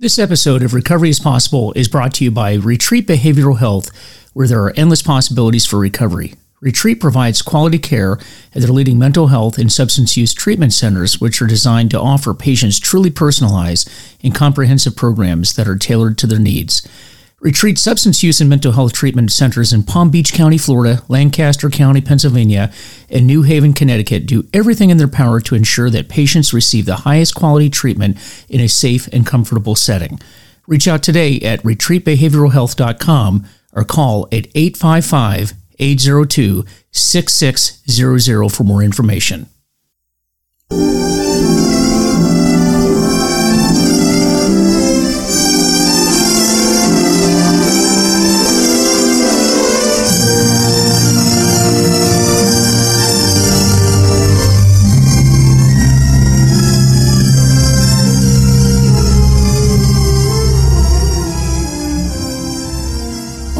[0.00, 3.90] This episode of Recovery is Possible is brought to you by Retreat Behavioral Health,
[4.32, 6.34] where there are endless possibilities for recovery.
[6.60, 8.12] Retreat provides quality care
[8.54, 12.32] at their leading mental health and substance use treatment centers, which are designed to offer
[12.32, 13.90] patients truly personalized
[14.22, 16.86] and comprehensive programs that are tailored to their needs.
[17.40, 22.00] Retreat substance use and mental health treatment centers in Palm Beach County, Florida, Lancaster County,
[22.00, 22.72] Pennsylvania,
[23.08, 26.96] and New Haven, Connecticut do everything in their power to ensure that patients receive the
[26.96, 28.16] highest quality treatment
[28.48, 30.18] in a safe and comfortable setting.
[30.66, 39.46] Reach out today at retreatbehavioralhealth.com or call at 855 802 6600 for more information.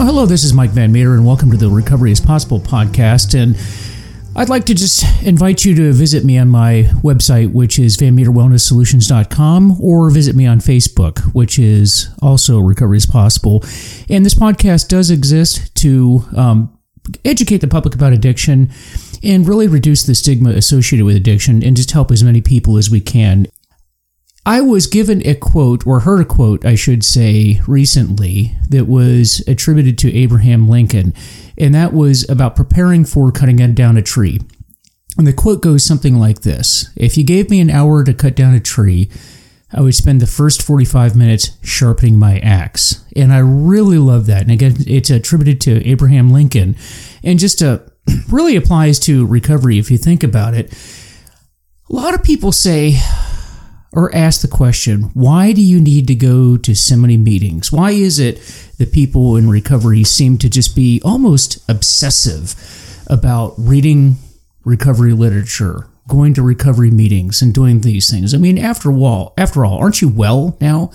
[0.08, 3.38] Hello, this is Mike Van Meter, and welcome to the Recovery is Possible podcast.
[3.38, 3.54] And
[4.34, 9.78] I'd like to just invite you to visit me on my website, which is vanmeterwellnesssolutions.com,
[9.78, 13.62] or visit me on Facebook, which is also Recovery is Possible.
[14.08, 16.78] And this podcast does exist to um,
[17.26, 18.70] educate the public about addiction
[19.22, 22.88] and really reduce the stigma associated with addiction and just help as many people as
[22.88, 23.46] we can.
[24.48, 29.46] I was given a quote, or heard a quote, I should say, recently that was
[29.46, 31.12] attributed to Abraham Lincoln,
[31.58, 34.40] and that was about preparing for cutting down a tree.
[35.18, 38.34] And the quote goes something like this If you gave me an hour to cut
[38.34, 39.10] down a tree,
[39.70, 43.04] I would spend the first 45 minutes sharpening my axe.
[43.14, 44.40] And I really love that.
[44.40, 46.74] And again, it's attributed to Abraham Lincoln
[47.22, 47.80] and just uh,
[48.30, 50.72] really applies to recovery if you think about it.
[51.90, 52.98] A lot of people say,
[53.92, 57.72] or ask the question why do you need to go to so many meetings?
[57.72, 58.36] Why is it
[58.78, 62.54] that people in recovery seem to just be almost obsessive
[63.06, 64.16] about reading
[64.64, 68.34] recovery literature, going to recovery meetings, and doing these things?
[68.34, 70.90] I mean, after all, after all, aren't you well now?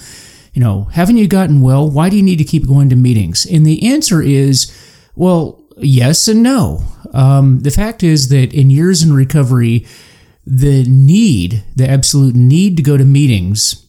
[0.53, 1.89] You know, haven't you gotten well?
[1.89, 3.45] Why do you need to keep going to meetings?
[3.45, 4.71] And the answer is,
[5.15, 6.83] well, yes and no.
[7.11, 9.87] Um, the fact is that in years in recovery,
[10.45, 13.83] the need, the absolute need to go to meetings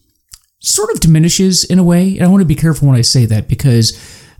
[0.60, 2.16] sort of diminishes in a way.
[2.16, 3.92] And I want to be careful when I say that because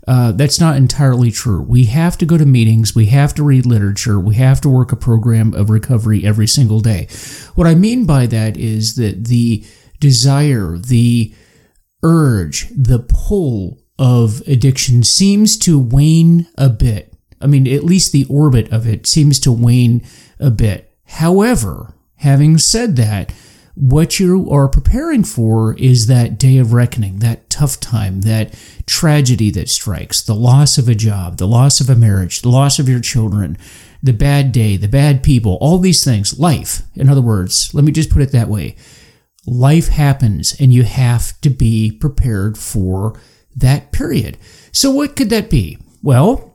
[0.07, 1.61] uh, that's not entirely true.
[1.61, 4.91] We have to go to meetings, we have to read literature, we have to work
[4.91, 7.07] a program of recovery every single day.
[7.55, 9.63] What I mean by that is that the
[9.99, 11.33] desire, the
[12.03, 17.13] urge, the pull of addiction seems to wane a bit.
[17.41, 20.05] I mean, at least the orbit of it seems to wane
[20.39, 20.91] a bit.
[21.05, 23.31] However, Having said that,
[23.75, 29.51] what you are preparing for is that day of reckoning, that tough time, that tragedy
[29.51, 32.87] that strikes, the loss of a job, the loss of a marriage, the loss of
[32.87, 33.57] your children,
[34.01, 36.83] the bad day, the bad people, all these things, life.
[36.95, 38.75] In other words, let me just put it that way
[39.47, 43.19] life happens and you have to be prepared for
[43.55, 44.37] that period.
[44.71, 45.77] So, what could that be?
[46.01, 46.54] Well,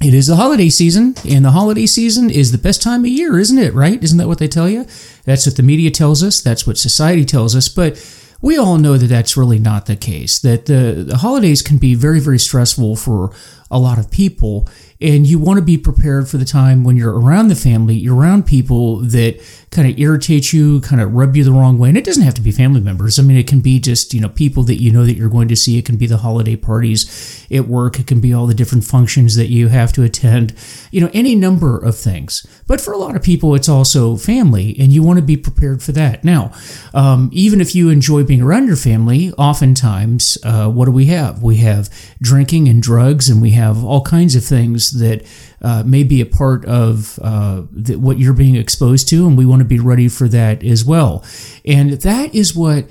[0.00, 3.38] it is the holiday season, and the holiday season is the best time of year,
[3.38, 3.74] isn't it?
[3.74, 4.02] Right?
[4.02, 4.86] Isn't that what they tell you?
[5.24, 6.40] That's what the media tells us.
[6.42, 7.68] That's what society tells us.
[7.68, 7.96] But
[8.40, 10.38] we all know that that's really not the case.
[10.40, 13.32] That the, the holidays can be very, very stressful for
[13.74, 14.66] a lot of people
[15.00, 18.16] and you want to be prepared for the time when you're around the family, you're
[18.16, 19.38] around people that
[19.70, 21.88] kind of irritate you, kind of rub you the wrong way.
[21.88, 23.18] And it doesn't have to be family members.
[23.18, 25.48] I mean, it can be just, you know, people that you know that you're going
[25.48, 25.78] to see.
[25.78, 27.98] It can be the holiday parties at work.
[27.98, 30.54] It can be all the different functions that you have to attend,
[30.90, 32.46] you know, any number of things.
[32.66, 35.82] But for a lot of people, it's also family, and you want to be prepared
[35.82, 36.24] for that.
[36.24, 36.52] Now,
[36.94, 41.42] um, even if you enjoy being around your family, oftentimes, uh, what do we have?
[41.42, 41.90] We have
[42.22, 45.24] drinking and drugs, and we have all kinds of things that
[45.62, 49.46] uh, may be a part of uh, the, what you're being exposed to, and we
[49.46, 51.24] want to be ready for that as well.
[51.64, 52.86] And that is what.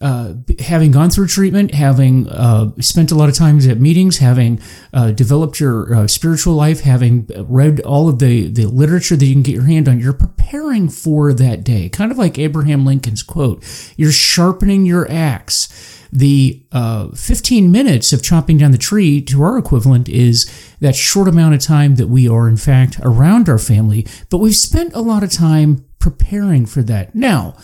[0.00, 4.60] Uh, having gone through treatment, having uh, spent a lot of times at meetings, having
[4.92, 9.32] uh, developed your uh, spiritual life, having read all of the, the literature that you
[9.32, 11.88] can get your hand on, you're preparing for that day.
[11.88, 13.62] Kind of like Abraham Lincoln's quote
[13.96, 19.56] you're sharpening your axe the uh, 15 minutes of chopping down the tree to our
[19.56, 20.50] equivalent is
[20.80, 24.54] that short amount of time that we are, in fact, around our family, but we've
[24.54, 27.14] spent a lot of time preparing for that.
[27.14, 27.56] Now,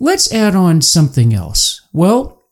[0.00, 1.86] let's add on something else.
[1.92, 2.42] Well,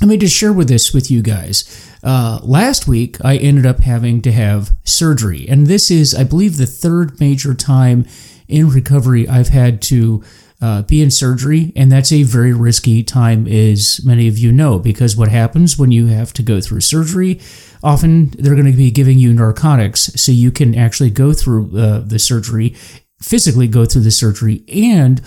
[0.00, 1.88] let me just share with this with you guys.
[2.02, 6.56] Uh, last week, I ended up having to have surgery, and this is, I believe,
[6.56, 8.04] the third major time
[8.48, 10.24] in recovery I've had to
[10.62, 14.78] uh, be in surgery, and that's a very risky time, as many of you know,
[14.78, 17.40] because what happens when you have to go through surgery?
[17.82, 21.98] Often they're going to be giving you narcotics so you can actually go through uh,
[21.98, 22.76] the surgery,
[23.20, 25.20] physically go through the surgery, and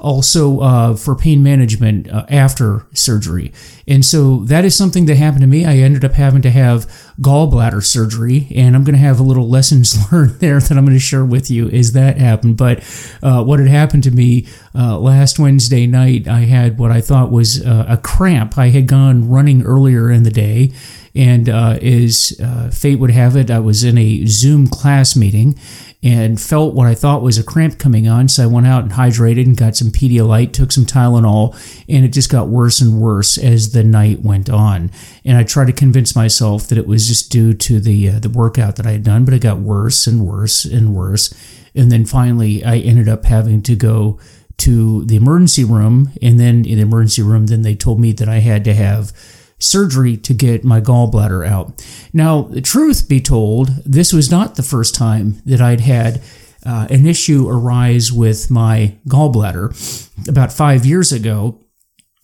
[0.00, 3.52] also uh, for pain management uh, after surgery.
[3.86, 5.64] And so that is something that happened to me.
[5.64, 6.86] I ended up having to have
[7.20, 10.96] gallbladder surgery, and I'm going to have a little lessons learned there that I'm going
[10.96, 12.56] to share with you as that happened.
[12.56, 12.78] But
[13.22, 17.30] uh, what had happened to me uh, last Wednesday night, I had what I thought
[17.30, 18.56] was uh, a cramp.
[18.56, 20.72] I had gone running earlier in the day.
[21.12, 22.40] And uh, as
[22.72, 25.58] fate would have it, I was in a Zoom class meeting,
[26.02, 28.28] and felt what I thought was a cramp coming on.
[28.28, 31.54] So I went out and hydrated and got some Pedialyte, took some Tylenol,
[31.88, 34.90] and it just got worse and worse as the night went on.
[35.24, 38.30] And I tried to convince myself that it was just due to the uh, the
[38.30, 41.34] workout that I had done, but it got worse and worse and worse.
[41.74, 44.18] And then finally, I ended up having to go
[44.58, 46.12] to the emergency room.
[46.20, 49.12] And then in the emergency room, then they told me that I had to have
[49.60, 51.86] surgery to get my gallbladder out.
[52.12, 56.22] Now, the truth be told, this was not the first time that I'd had
[56.66, 60.28] uh, an issue arise with my gallbladder.
[60.28, 61.60] About five years ago,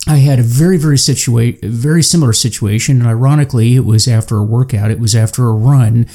[0.09, 4.45] I had a very, very situa- very similar situation, and ironically, it was after a
[4.45, 4.91] workout.
[4.91, 6.07] It was after a run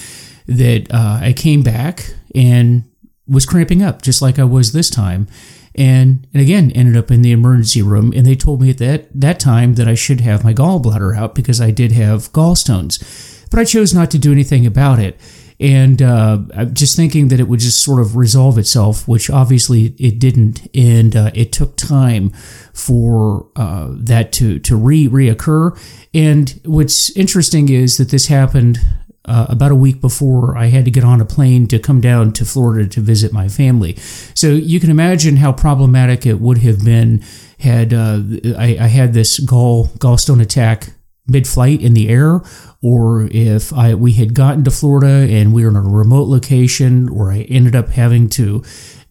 [0.48, 2.84] that uh, I came back and
[3.28, 5.28] was cramping up, just like I was this time
[5.76, 8.14] and and again ended up in the emergency room.
[8.16, 11.36] And they told me at that that time that I should have my gallbladder out
[11.36, 13.48] because I did have gallstones.
[13.50, 15.20] But I chose not to do anything about it.
[15.60, 16.40] And uh,
[16.74, 20.68] just thinking that it would just sort of resolve itself which obviously it didn't.
[20.76, 22.32] And uh, it took time
[22.74, 25.78] for uh, that to to re reoccur
[26.14, 28.80] and what's interesting is that this happened
[29.26, 32.34] uh, about a week before I had to get on a plane to come down
[32.34, 33.96] to Florida to visit my family.
[34.34, 37.24] So you can imagine how problematic it would have been
[37.60, 38.22] had uh,
[38.58, 40.94] I, I, had this gall gallstone attack
[41.28, 42.42] mid-flight in the air,
[42.82, 47.08] or if I we had gotten to Florida and we were in a remote location,
[47.08, 48.64] or I ended up having to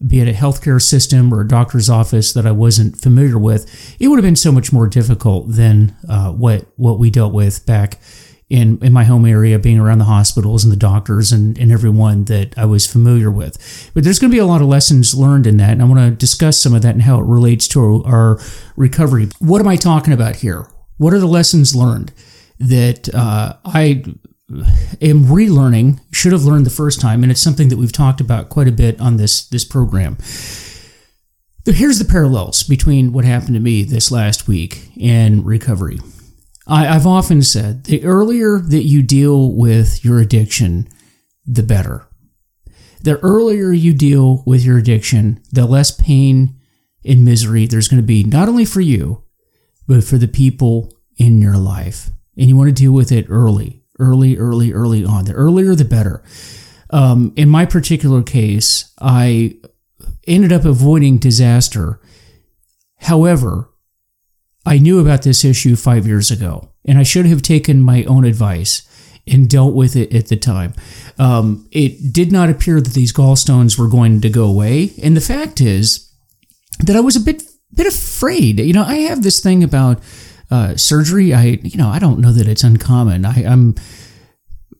[0.05, 4.09] be at a healthcare system or a doctor's office that I wasn't familiar with, it
[4.09, 7.99] would have been so much more difficult than uh, what what we dealt with back
[8.51, 12.25] in, in my home area, being around the hospitals and the doctors and, and everyone
[12.25, 13.89] that I was familiar with.
[13.93, 16.01] But there's going to be a lot of lessons learned in that, and I want
[16.01, 18.39] to discuss some of that and how it relates to our
[18.75, 19.29] recovery.
[19.39, 20.67] What am I talking about here?
[20.97, 22.11] What are the lessons learned
[22.59, 24.03] that uh, I
[25.01, 28.49] am relearning, should have learned the first time, and it's something that we've talked about
[28.49, 30.17] quite a bit on this this program.
[31.65, 35.99] Here's the parallels between what happened to me this last week and recovery.
[36.67, 40.87] I, I've often said the earlier that you deal with your addiction,
[41.45, 42.07] the better.
[43.01, 46.59] The earlier you deal with your addiction, the less pain
[47.03, 49.23] and misery there's going to be, not only for you,
[49.87, 52.11] but for the people in your life.
[52.37, 55.25] And you want to deal with it early, early, early, early on.
[55.25, 56.23] The earlier, the better.
[56.91, 59.55] Um, in my particular case, I
[60.27, 61.99] ended up avoiding disaster.
[62.97, 63.70] However,
[64.65, 68.25] I knew about this issue five years ago, and I should have taken my own
[68.25, 68.87] advice
[69.27, 70.73] and dealt with it at the time.
[71.17, 75.21] Um, it did not appear that these gallstones were going to go away, and the
[75.21, 76.11] fact is
[76.79, 77.43] that I was a bit
[77.73, 78.59] bit afraid.
[78.59, 80.01] You know, I have this thing about
[80.49, 81.33] uh, surgery.
[81.33, 83.25] I you know I don't know that it's uncommon.
[83.25, 83.75] I, I'm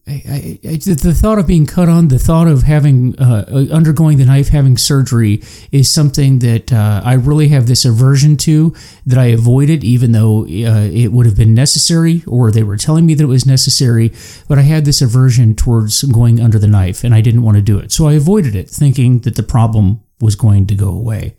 [0.08, 4.18] I, I, the thought of being cut on, the thought of having uh, uh, undergoing
[4.18, 8.74] the knife, having surgery, is something that uh, I really have this aversion to.
[9.06, 13.06] That I avoided, even though uh, it would have been necessary, or they were telling
[13.06, 14.12] me that it was necessary.
[14.48, 17.62] But I had this aversion towards going under the knife, and I didn't want to
[17.62, 21.36] do it, so I avoided it, thinking that the problem was going to go away.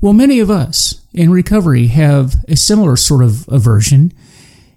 [0.00, 4.12] Well, many of us in recovery have a similar sort of aversion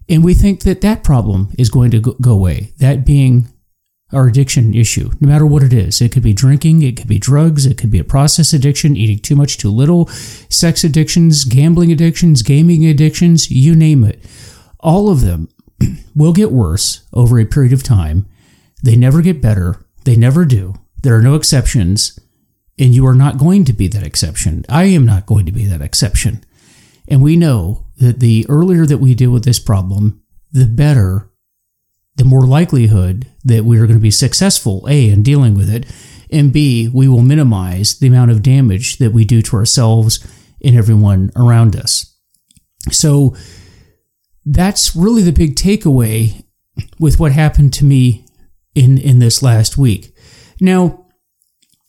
[0.08, 3.48] and we think that that problem is going to go away, that being
[4.14, 6.00] our addiction issue, no matter what it is.
[6.00, 9.20] It could be drinking, it could be drugs, it could be a process addiction, eating
[9.20, 14.24] too much, too little, sex addictions, gambling addictions, gaming addictions, you name it.
[14.80, 15.50] All of them
[16.16, 18.28] will get worse over a period of time.
[18.84, 20.76] They never get better, they never do.
[21.02, 22.20] There are no exceptions,
[22.78, 24.66] and you are not going to be that exception.
[24.70, 26.44] I am not going to be that exception.
[27.08, 30.22] And we know that the earlier that we deal with this problem,
[30.52, 31.32] the better,
[32.16, 35.86] the more likelihood that we are going to be successful, A, in dealing with it,
[36.32, 40.26] and B, we will minimize the amount of damage that we do to ourselves
[40.64, 42.16] and everyone around us.
[42.92, 43.36] So
[44.46, 46.44] that's really the big takeaway
[47.00, 48.26] with what happened to me
[48.74, 50.16] in, in this last week.
[50.60, 51.06] Now,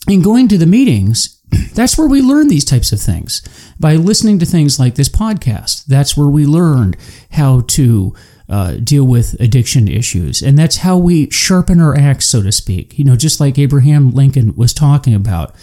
[0.08, 1.35] in going to the meetings,
[1.74, 3.42] that's where we learn these types of things
[3.78, 5.86] by listening to things like this podcast.
[5.86, 6.96] That's where we learned
[7.32, 8.14] how to
[8.48, 10.42] uh, deal with addiction issues.
[10.42, 12.98] And that's how we sharpen our axe, so to speak.
[12.98, 15.54] You know, just like Abraham Lincoln was talking about.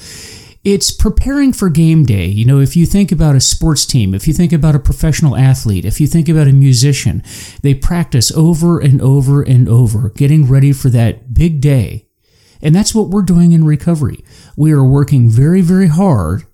[0.64, 2.26] It's preparing for game day.
[2.26, 5.36] You know, if you think about a sports team, if you think about a professional
[5.36, 7.22] athlete, if you think about a musician,
[7.62, 12.08] they practice over and over and over, getting ready for that big day.
[12.64, 14.24] And that's what we're doing in recovery.
[14.58, 16.46] We are working very, very hard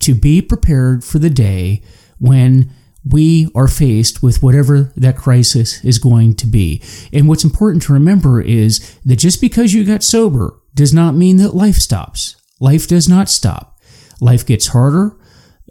[0.00, 1.80] to be prepared for the day
[2.18, 2.70] when
[3.08, 6.82] we are faced with whatever that crisis is going to be.
[7.12, 11.36] And what's important to remember is that just because you got sober does not mean
[11.38, 12.36] that life stops.
[12.60, 13.80] Life does not stop.
[14.20, 15.16] Life gets harder.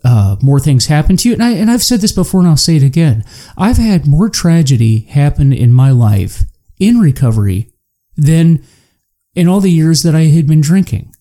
[0.04, 1.34] Uh, more things happen to you.
[1.34, 3.24] And, I, and I've said this before and I'll say it again.
[3.58, 6.44] I've had more tragedy happen in my life
[6.80, 7.72] in recovery
[8.18, 8.66] than
[9.36, 11.14] in all the years that I had been drinking.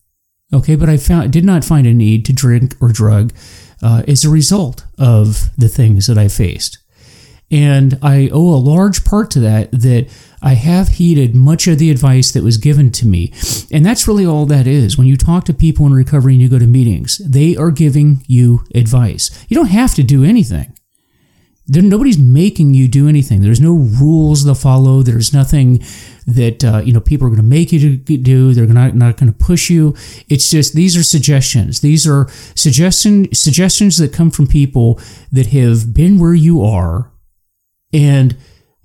[0.53, 3.33] Okay, but I found did not find a need to drink or drug
[3.83, 6.79] uh, as a result of the things that I faced.
[7.53, 10.09] And I owe a large part to that that
[10.41, 13.33] I have heeded much of the advice that was given to me.
[13.73, 14.97] And that's really all that is.
[14.97, 18.25] When you talk to people in recovery and you go to meetings, they are giving
[18.27, 19.45] you advice.
[19.49, 20.73] You don't have to do anything.
[21.71, 23.43] There, nobody's making you do anything.
[23.43, 25.03] There's no rules to follow.
[25.03, 25.85] There's nothing
[26.27, 28.53] that uh, you know people are going to make you do.
[28.53, 29.95] They're not not going to push you.
[30.29, 31.81] It's just these are suggestions.
[31.81, 35.01] These are suggestion suggestions that come from people
[35.31, 37.13] that have been where you are
[37.93, 38.37] and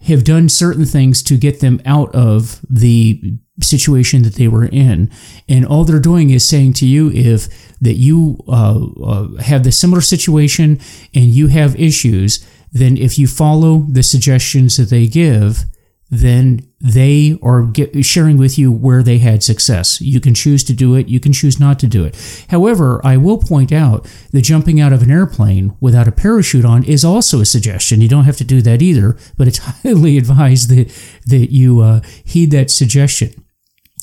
[0.03, 5.09] have done certain things to get them out of the situation that they were in.
[5.49, 7.47] And all they're doing is saying to you if
[7.79, 10.79] that you uh, uh, have the similar situation
[11.15, 12.45] and you have issues,
[12.75, 15.63] then if you follow the suggestions that they give,
[16.11, 20.01] then they are get, sharing with you where they had success.
[20.01, 22.45] You can choose to do it, you can choose not to do it.
[22.49, 26.83] However, I will point out that jumping out of an airplane without a parachute on
[26.83, 28.01] is also a suggestion.
[28.01, 30.89] You don't have to do that either, but it's highly advised that,
[31.27, 33.33] that you uh, heed that suggestion.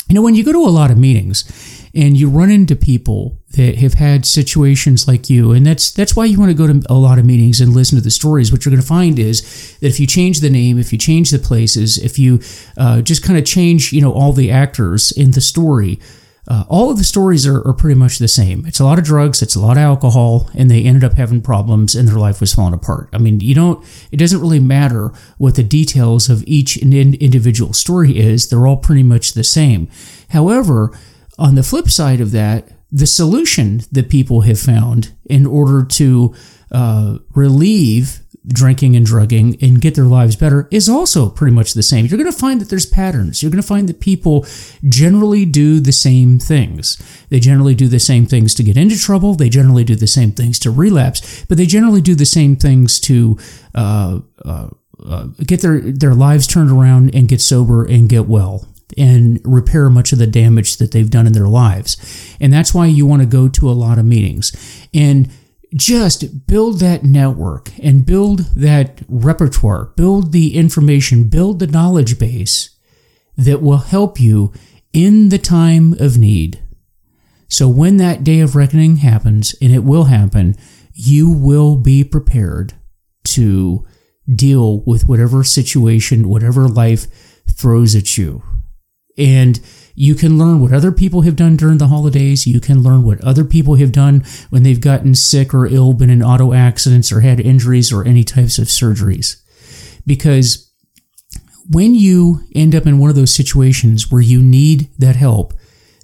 [0.09, 1.45] You know, when you go to a lot of meetings
[1.95, 6.25] and you run into people that have had situations like you, and that's that's why
[6.25, 8.51] you want to go to a lot of meetings and listen to the stories.
[8.51, 11.31] What you're going to find is that if you change the name, if you change
[11.31, 12.41] the places, if you
[12.77, 16.01] uh, just kind of change, you know, all the actors in the story,
[16.49, 18.67] uh, all of the stories are, are, pretty much the same.
[18.67, 21.41] It's a lot of drugs, it's a lot of alcohol, and they ended up having
[21.41, 23.09] problems and their life was falling apart.
[23.13, 28.19] I mean, you don't, it doesn't really matter what the details of each individual story
[28.19, 29.89] is, they're all pretty much the same.
[30.31, 30.91] However,
[31.39, 36.35] on the flip side of that, the solution that people have found in order to
[36.71, 41.83] uh, relieve drinking and drugging and get their lives better is also pretty much the
[41.83, 42.05] same.
[42.07, 43.43] You're going to find that there's patterns.
[43.43, 44.45] You're going to find that people
[44.89, 47.01] generally do the same things.
[47.29, 49.35] They generally do the same things to get into trouble.
[49.35, 52.99] They generally do the same things to relapse, but they generally do the same things
[53.01, 53.39] to
[53.75, 54.69] uh, uh,
[55.05, 59.91] uh get their their lives turned around and get sober and get well and repair
[59.91, 62.37] much of the damage that they've done in their lives.
[62.41, 64.53] And that's why you want to go to a lot of meetings
[64.93, 65.31] and
[65.75, 72.71] just build that network and build that repertoire, build the information, build the knowledge base
[73.37, 74.53] that will help you
[74.93, 76.63] in the time of need.
[77.49, 80.57] So when that day of reckoning happens, and it will happen,
[80.95, 82.75] you will be prepared
[83.25, 83.87] to
[84.35, 87.07] deal with whatever situation, whatever life
[87.51, 88.43] throws at you.
[89.19, 89.61] And
[89.95, 92.47] you can learn what other people have done during the holidays.
[92.47, 96.11] You can learn what other people have done when they've gotten sick or ill, been
[96.11, 99.43] in auto accidents or had injuries or any types of surgeries.
[100.07, 100.73] Because
[101.71, 105.53] when you end up in one of those situations where you need that help,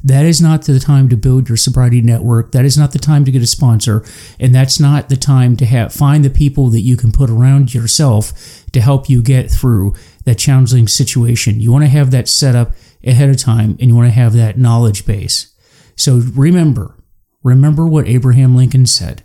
[0.05, 2.53] that is not the time to build your sobriety network.
[2.53, 4.05] That is not the time to get a sponsor.
[4.39, 7.75] And that's not the time to have, find the people that you can put around
[7.75, 11.61] yourself to help you get through that challenging situation.
[11.61, 12.73] You want to have that set up
[13.05, 15.55] ahead of time and you want to have that knowledge base.
[15.97, 16.97] So remember,
[17.43, 19.25] remember what Abraham Lincoln said.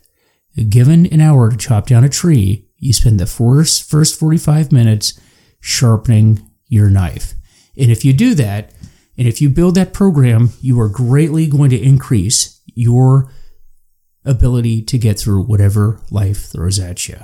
[0.69, 5.19] Given an hour to chop down a tree, you spend the first, first 45 minutes
[5.59, 7.33] sharpening your knife.
[7.77, 8.71] And if you do that,
[9.17, 13.31] and if you build that program, you are greatly going to increase your
[14.25, 17.17] ability to get through whatever life throws at you.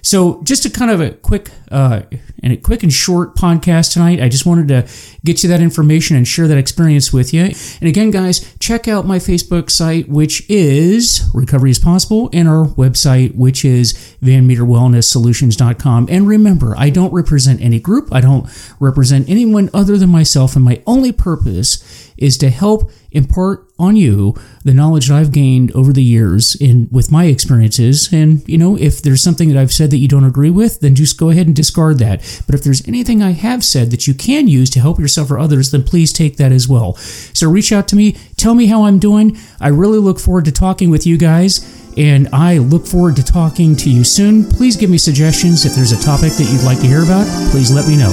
[0.00, 2.02] So, just a kind of a quick uh,
[2.42, 4.20] and a quick and short podcast tonight.
[4.22, 4.88] I just wanted to
[5.24, 7.50] get you that information and share that experience with you.
[7.80, 12.66] And again, guys, check out my Facebook site, which is Recovery is Possible, and our
[12.66, 16.06] website, which is VanMeterWellnessSolutions.com.
[16.08, 18.14] And remember, I don't represent any group.
[18.14, 18.48] I don't
[18.78, 24.34] represent anyone other than myself, and my only purpose is to help impart on you
[24.64, 28.08] the knowledge that I've gained over the years in with my experiences.
[28.12, 30.94] And you know, if there's something that I've said that you don't agree with, then
[30.94, 32.42] just go ahead and discard that.
[32.46, 35.38] But if there's anything I have said that you can use to help yourself or
[35.38, 36.94] others, then please take that as well.
[36.94, 39.36] So reach out to me, tell me how I'm doing.
[39.60, 43.74] I really look forward to talking with you guys and I look forward to talking
[43.76, 44.44] to you soon.
[44.44, 45.64] Please give me suggestions.
[45.64, 48.12] If there's a topic that you'd like to hear about, please let me know.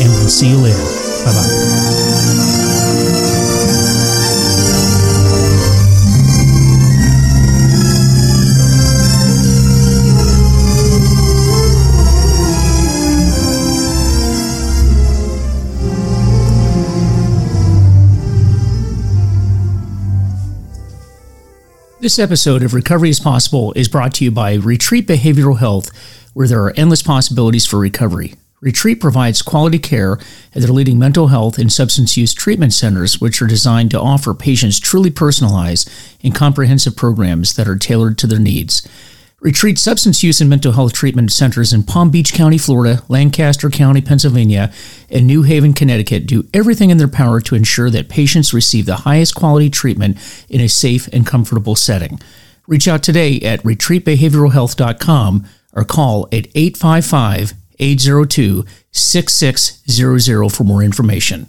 [0.00, 0.78] And we'll see you later.
[1.24, 1.69] Bye bye.
[22.10, 25.92] This episode of Recovery is Possible is brought to you by Retreat Behavioral Health,
[26.34, 28.34] where there are endless possibilities for recovery.
[28.60, 30.18] Retreat provides quality care
[30.52, 34.34] at their leading mental health and substance use treatment centers, which are designed to offer
[34.34, 35.88] patients truly personalized
[36.24, 38.84] and comprehensive programs that are tailored to their needs.
[39.42, 44.02] Retreat substance use and mental health treatment centers in Palm Beach County, Florida, Lancaster County,
[44.02, 44.70] Pennsylvania,
[45.08, 48.96] and New Haven, Connecticut do everything in their power to ensure that patients receive the
[48.96, 50.18] highest quality treatment
[50.50, 52.20] in a safe and comfortable setting.
[52.66, 61.48] Reach out today at retreatbehavioralhealth.com or call at 855 802 6600 for more information.